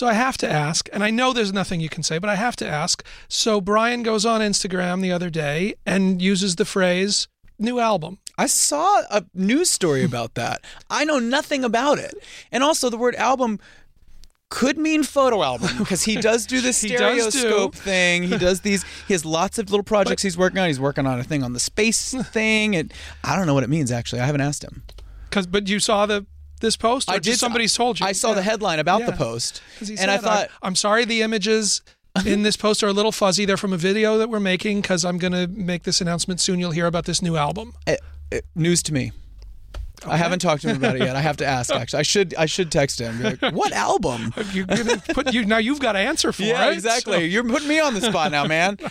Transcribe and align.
So 0.00 0.06
I 0.06 0.14
have 0.14 0.38
to 0.38 0.50
ask, 0.50 0.88
and 0.94 1.04
I 1.04 1.10
know 1.10 1.34
there's 1.34 1.52
nothing 1.52 1.78
you 1.78 1.90
can 1.90 2.02
say, 2.02 2.16
but 2.16 2.30
I 2.30 2.36
have 2.36 2.56
to 2.56 2.66
ask. 2.66 3.04
So 3.28 3.60
Brian 3.60 4.02
goes 4.02 4.24
on 4.24 4.40
Instagram 4.40 5.02
the 5.02 5.12
other 5.12 5.28
day 5.28 5.74
and 5.84 6.22
uses 6.22 6.56
the 6.56 6.64
phrase 6.64 7.28
new 7.58 7.80
album. 7.80 8.16
I 8.38 8.46
saw 8.46 9.02
a 9.10 9.26
news 9.34 9.70
story 9.70 10.02
about 10.10 10.36
that. 10.36 10.64
I 10.88 11.04
know 11.04 11.18
nothing 11.18 11.64
about 11.64 11.98
it. 11.98 12.14
And 12.50 12.64
also, 12.64 12.88
the 12.88 12.96
word 12.96 13.14
album 13.16 13.60
could 14.48 14.78
mean 14.78 15.02
photo 15.02 15.42
album 15.42 15.68
because 15.78 16.04
he 16.04 16.16
does 16.16 16.46
do 16.46 16.62
this 16.62 16.80
He 16.80 16.88
do. 16.88 16.96
stereoscope 16.96 17.74
thing. 17.74 18.22
He 18.22 18.38
does 18.38 18.62
these. 18.62 18.86
He 19.06 19.12
has 19.12 19.26
lots 19.26 19.58
of 19.58 19.70
little 19.70 19.84
projects 19.84 20.22
he's 20.22 20.38
working 20.38 20.60
on. 20.60 20.68
He's 20.68 20.80
working 20.80 21.04
on 21.04 21.20
a 21.20 21.24
thing 21.24 21.42
on 21.42 21.52
the 21.52 21.60
space 21.60 22.14
thing, 22.30 22.74
and 22.74 22.90
I 23.22 23.36
don't 23.36 23.46
know 23.46 23.52
what 23.52 23.64
it 23.64 23.68
means 23.68 23.92
actually. 23.92 24.22
I 24.22 24.24
haven't 24.24 24.40
asked 24.40 24.64
him. 24.64 24.82
Cause, 25.30 25.46
but 25.46 25.68
you 25.68 25.78
saw 25.78 26.06
the 26.06 26.24
this 26.60 26.76
post, 26.76 27.08
or 27.08 27.14
I 27.14 27.18
did. 27.18 27.38
somebody 27.38 27.66
told 27.68 28.00
you. 28.00 28.06
I 28.06 28.12
saw 28.12 28.28
Yeah. 28.30 28.34
the 28.36 28.42
headline 28.42 28.78
about 28.78 29.00
the 29.06 29.12
Yeah. 29.12 29.16
post, 29.16 29.60
'Cause 29.78 29.88
he 29.88 29.98
and 29.98 30.10
I 30.10 30.18
thought, 30.18 30.48
I'm 30.62 30.76
sorry, 30.76 31.04
the 31.04 31.22
images 31.22 31.82
in 32.26 32.42
this 32.42 32.56
post 32.56 32.82
are 32.82 32.88
a 32.88 32.92
little 32.92 33.12
fuzzy. 33.12 33.44
They're 33.44 33.56
from 33.56 33.72
a 33.72 33.76
video 33.78 34.18
that 34.18 34.28
we're 34.30 34.40
making 34.40 34.80
because 34.82 35.04
I'm 35.04 35.18
going 35.18 35.32
to 35.32 35.46
make 35.48 35.84
this 35.84 36.00
announcement 36.00 36.40
soon. 36.40 36.58
You'll 36.60 36.72
hear 36.72 36.86
about 36.86 37.04
this 37.04 37.22
new 37.22 37.36
album. 37.36 37.72
eh, 37.86 37.96
eh, 38.32 38.40
news 38.54 38.82
to 38.84 38.92
me. 38.92 39.12
I 40.06 40.16
haven't 40.16 40.38
talked 40.38 40.62
to 40.62 40.68
him 40.70 40.76
about 40.76 40.96
it 40.96 41.02
yet. 41.02 41.14
I 41.14 41.20
have 41.20 41.36
to 41.38 41.46
ask. 41.46 41.70
Actually, 41.70 41.98
I 41.98 42.02
should. 42.04 42.34
I 42.38 42.46
should 42.46 42.72
text 42.72 42.98
him. 43.00 43.22
Like, 43.22 43.40
what 43.52 43.72
album? 43.72 44.32
You're 44.54 44.64
gonna 44.64 44.96
put 44.96 45.34
you 45.34 45.44
now. 45.44 45.58
You've 45.58 45.78
got 45.80 45.92
to 45.92 45.98
answer 45.98 46.32
for 46.32 46.42
Yeah, 46.52 46.68
it. 46.70 46.72
exactly. 46.72 47.18
So- 47.18 47.24
You're 47.24 47.44
putting 47.44 47.68
me 47.68 47.80
on 47.80 47.92
the 47.92 48.00
spot 48.00 48.32
now, 48.32 48.46
man. 48.46 48.78